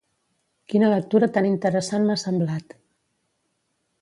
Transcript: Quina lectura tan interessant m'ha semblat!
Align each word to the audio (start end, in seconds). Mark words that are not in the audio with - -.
Quina 0.73 0.89
lectura 0.93 1.29
tan 1.37 1.49
interessant 1.51 2.09
m'ha 2.09 2.19
semblat! 2.25 2.75